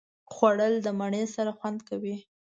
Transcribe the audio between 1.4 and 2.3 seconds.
خوند کوي